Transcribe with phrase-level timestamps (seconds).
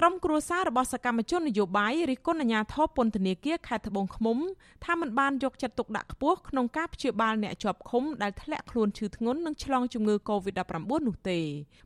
[0.00, 4.38] ក្រុមគ្រួសាររបស់សកម្មជននយោបាយរិះគន់អាជ្ញាធរពន្ធនាគារខេត្តត្បូងឃ្មុំ
[4.84, 11.38] ថាមិនបានយកចិត្តទុកដាក់ខ្ពស់ក្នុងការព្យាបាលអ្នកជាប់ឃុំដែលធ្លាក់ខ្លួនឈឺធ្ងន់និងឆ្លងជំងឺ Covid-19 នោះទេ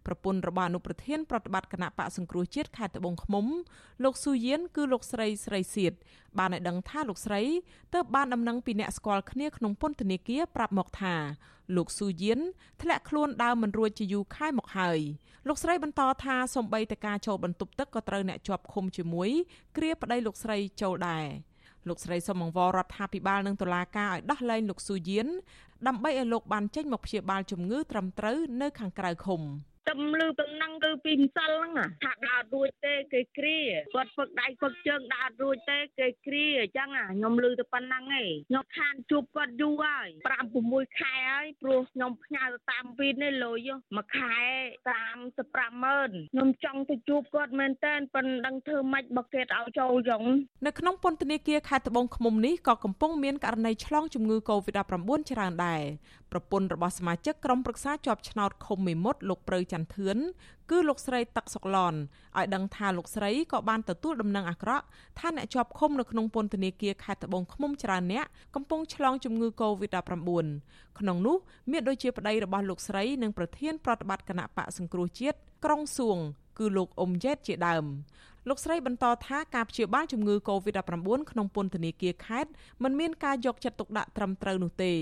[0.07, 3.47] ប្រពន្ធរបស់អនុប្រធានប្រតិបត្តិគណៈបកសង្គ្រោះជាតិខេត្តត្បូងឃ្មុំ
[4.03, 5.93] លោកស៊ូយៀនគឺលោកស្រីស្រីសៀត
[6.39, 7.43] បានឲ្យដឹងថាលោកស្រី
[7.95, 11.17] ទើបបានដំណឹងពីអ្នកស្គាល់គ្នាក្នុងពន្ធនាគារប្រាប់មកថា
[11.77, 12.41] លោកស៊ូយៀន
[12.83, 15.01] ធ្លាក់ខ្លួនដើមមិនរួចជាយូរខែមកហើយ
[15.49, 19.31] លោកស្រីបន្តថាសំបីតការចូលបន្ទប់ទឹកក៏ត្រូវអ្នកជាប់ឃុំជាមួយ
[19.77, 21.27] គ្រាប្តីលោកស្រីចូលដែរ
[21.89, 25.27] លោកស្រីសូមអង្វររដ្ឋាភិបាលនិងតុលាការឲ្យដោះលែងលោកស៊ូយៀន
[25.87, 29.41] ដើម្បីឲ្យលោកបានចេញមកព្យាបាលជំងឺត្រឹមត្រូវនៅខាងក្រៅឃុំ។
[29.91, 33.59] ទំលឺប៉ុណ្ណឹងគឺពីម្សិលហ្នឹងថាដើររួចទេគេគ្រា
[33.95, 44.35] គាត់ហ្វឹកដៃហ្វឹកជើងដើររួចទេគេគ្រាអញ្ចឹងខ្ញុំលឺទៅប៉ុណ្ណឹងឯងខ្ញុំខានជួបគាត់យូរហើយ5 6ខែហើយព្រោះខ្ញុំផ្ញើទៅតាមពីនេះលុយមួយខែ
[45.11, 50.23] 35ម៉ឺនខ្ញុំចង់ទៅជួបគាត់មែនតើប៉ុណ្ណឹងធ្វើម៉េចបើគេឲ្យចូលចឹង
[50.67, 55.83] នៅក្នុងពន្ធនាគារខេត្តត្បូងឃ្មុំនេះក៏កំពុងមានករណីឆ្លងជំងឺ Covid-19 ច្រើនដែរ
[56.33, 60.17] ប្រពន្ធរបស់សមាជិកក្រុមប្រឹក្សាជាប់ឆ្នោតឃុំមេមត់លោកប្រៅចន្ទធឿន
[60.71, 64.85] គឺលោកស្រីទឹកសុកឡនឲ្យដឹងថាលោកស្រីក៏បានទទួលដំណឹងអាក្រក់
[65.19, 70.01] ថាអ្នកជាប់ឃុំនៅក្នុងពន្ធនាគារខេត្តត្បូងឃ្មុំច្រើនអ្នកកំពុងឆ្លងជំងឺ Covid-19
[70.99, 71.37] ក្នុងនោះ
[71.71, 76.19] មានដូចជាប្តីរបស់លោកស្រីនិងប្រធានប្រតិបត្តិគណៈបកសង្គ្រោះជាតិក្រុងសួង
[76.59, 77.85] គឺលោកអ៊ុំយ៉ែតជាដើម
[78.49, 82.51] លោកស្រីបន្តថាការព្យាបាលជំងឺ Covid-19 ក្នុងពន្ធនាគារខេត្ត
[82.83, 84.93] មិនមានការយកចិត្តទុកដាក់ត្រឹមត្រូវនោះទេ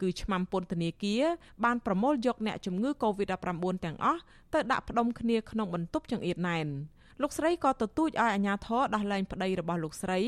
[0.00, 1.22] គឺឆ្មាំពន្ធនាគារ
[1.64, 4.20] បានប្រមូលយកអ្នកជំងឺ Covid-19 ទាំងអស់
[4.54, 6.66] ទៅដាក់ផ្ដុំគ្នាក្នុងបន្ទប់ចង្អៀតណែន
[7.22, 10.20] លោកស្រីក៏ទទូចឲ្យអាជ្ញាធរដោះលែងប្តីរបស់លោកស្រី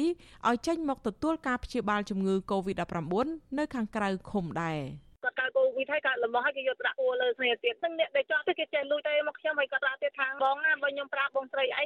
[0.48, 3.14] ឲ្យចេញមកទទួលការព្យាបាលជំងឺ Covid-19
[3.58, 4.80] នៅខាងក្រៅឃុំដែរ។
[5.24, 11.33] គាត់កើតកូវីដហើយកើតលំោះហើយគេយកទៅដាក់ពួរលើគ្នាទៀតនឹងអ្នកដែលចង់ទៅគេចេះលុយទៅមកខ្ញុំហើយគាត់ដាក់ទៀតខាងបងណាបើខ្ញុំប្រាប់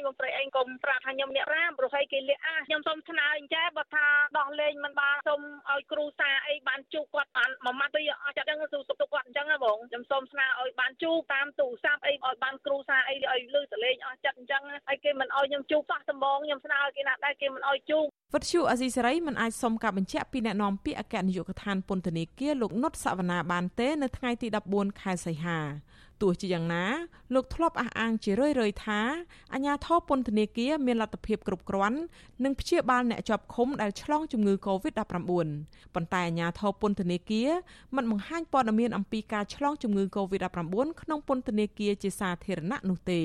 [0.06, 4.06] បងស្រីអីបងស្រីអីកុំប្រាប់ថាខ្ញុំអ្នកប្រាំព្រោះហើយគេលាក់អាខ្ញុំសុំស្នើអញ្ចឹងបើថា
[4.38, 25.58] ដោះលែងមិនបានសុំឲ្យគ្រូសាអីបានជួបគាត់បានមួយម៉ាត់ទៅអស់ចិត្តហ្នឹងសុំទុកគាត់អញ្ចឹងណាបងខ្ញុំសុំស្នើឲ្យបានជួបតាមទូរស័ព្ទអីឲ្យបានគ្រូសាអីឲ្យលឺសលេងអស់ចិត្តអញ្ចឹងហើយគេមិនឲ្យខ្ញុំជួបសោះដំបងខ្ញុំស្នើឲ្យគេណាដែរគេមិនឲ្យជួប វត្តជូអស៊ីសេរីមិនអាចសុំការបញ្ជាក់ពីអ្នកនាំពាក្យអគ្គនាយកដ្ឋានពន្ធនាគារលោកនុតសវណ្ណាបានទេនៅថ្ងៃទី14ខែសីហា
[26.22, 26.84] ទោះជាយ៉ាងណា
[27.34, 29.00] លោកធ្លាប់អះអាងជារឿយៗថា
[29.54, 31.98] អាញាធរពន្ធនាគារមានលទ្ធភាពគ្រប់គ្រាន់
[32.44, 35.02] និងព្យាបាលអ្នកជាប់ឃុំដែលឆ្លងជំងឺ Covid-19
[35.94, 37.50] ប៉ុន្តែអាញាធរពន្ធនាគារ
[37.96, 40.48] មិនបង្ហាញព័ត៌មានអំពីការឆ្លងជំងឺ Covid-19
[41.02, 43.22] ក្នុងពន្ធនាគារជាសាធារណៈនោះទេ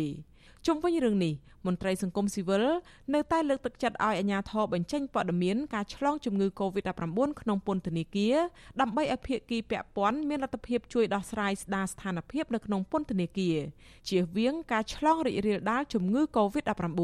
[0.67, 1.33] ជុំវិញរឿងនេះ
[1.67, 2.65] មន្ត្រីសង្គមស៊ីវិល
[3.13, 8.35] នៅតែលើកទឹកចិត្តឲ្យអាជ្ញាធរបញ្ចេញព័ត៌មានការឆ្លងជំងឺ Covid-19 ក្នុងពន្ធនាគារ
[8.81, 13.57] ដើម្បីឲ្យភាគីពាក់ព័ន្ធមានលទ្ធភាពជួយដោះស្រាយស្ដារស្ថានភាពនៅក្នុងពន្ធនាគារ
[14.09, 17.01] ជៀសវាងការឆ្លងរីករាលដាលជំងឺ Covid-19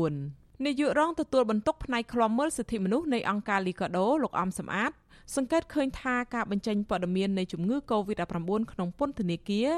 [0.65, 4.91] នាយករងទទួលបន្ទុកផ្នែកឃ្លាំមើលសិទ្ធិមនុស្សនៃអង្គការលីកាដូលោកអំសំអាត
[5.35, 9.69] សង្កេតឃើញថាការបញ្ចេញព័ត៌មាននៃជំងឺ Covid-19 ក្នុងពន្ធនាគារ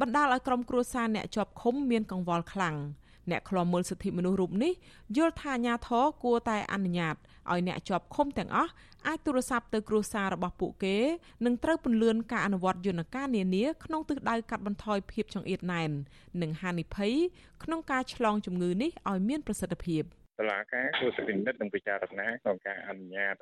[0.00, 2.76] បណ្ដាលឲ្យក្រុមគ្រួសារអ្នកជាប់ឃុំមានកង្វល់ខ្លាំង។
[3.30, 4.72] អ្នកឃ្លាំមើលសិទ្ធិមនុស្សរូបនេះ
[5.16, 7.14] យល់ថាអាញាធរគួរតែអនុញ្ញាត
[7.50, 8.70] ឲ្យអ្នកជាប់ឃុំទាំងអស់
[9.06, 10.96] អាចទូរស័ព្ទទៅគ្រួសាររបស់ពួកគេ
[11.44, 15.90] និងត្រូវពន្លឿនការអនុវត្តយន្តការនានាក្នុងទិសដៅកាត់បន្ថយភាពចង្អៀតណែន
[16.42, 17.14] និងហានិភ័យ
[17.62, 20.02] ក្នុងការឆ្លងជំងឺនេះឲ្យមានប្រសិទ្ធភាព។
[20.42, 23.34] តុលាការគួរតែពិនិត្យនិងពិចារណាក្នុងការអនុញ្ញាត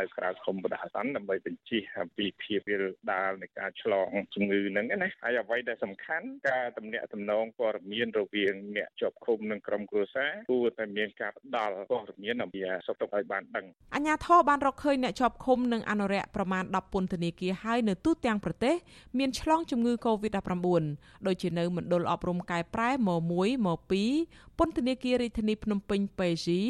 [0.00, 1.82] នៅក្រៅឃុំបដាសន្នដើម្បីបញ្ជិះ
[2.16, 18.74] ពីភាពវាលដាលនៃការឆ្លងជំងឺហ្នឹងណាហើយអ្វីដែលសំខាន់ការទំនាក់ទំនងព័ត៌មានរវាងអ្នកជាប់ឃុំនិងក្រុមគ្រួសារគួរតែមានការផ្ដល់ព័ត៌មានអំពីសុខទុក្ខឲ្យបានដឹងអញ្ញាធរបានរកឃើញអ្នកជាប់ឃុំនិងអនុរិយប្រមាណ10ពន្ធនាគារហើយនៅទូទាំងប្រទេស
[19.18, 20.82] មានឆ្លងជំងឺ Covid-19
[21.26, 23.30] ដូចជានៅមណ្ឌលអប់រំកែប្រែម1
[23.66, 23.68] ម
[24.12, 26.62] 2ពន្ធនាគាររាជធានីភ្នំពេញពេជី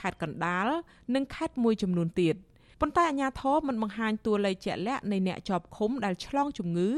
[0.00, 0.66] ខេត្តកណ្ដាល
[1.14, 2.36] និងខេត្តមួយចំនួនទៀត
[2.84, 6.90] ប៉ុន្តែអាជ្ញាធរមិនបង្ហាញតួលេខជាក់លាក់នៃអ្នកជាប់ឃុំដែលឆ្លងជំងឺ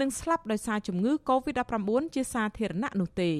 [0.00, 3.30] និងស្លាប់ដោយសារជំងឺ Covid-19 ជាសាធារណៈនោះទេ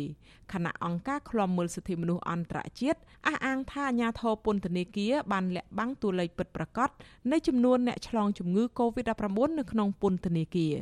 [0.53, 6.89] ខណៈអង្គការឃ្លាំមើលសិទ្ធិមនុស្សអន្តរជាតិអះអាងថាអាជ្ញាធរពន្ធនាគារបានលាក់បាំងតួលេខពិតប្រាកដ
[7.33, 10.77] នៃចំនួនអ្នកឆ្លងជំងឺ Covid-19 នៅក្នុងពន្ធនាគារ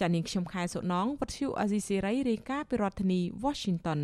[0.00, 4.00] ចានាងខ្ញុំខែសុណងវັດឈូអាស៊ីសេរីរាយការណ៍ពីរដ្ឋធានី Washington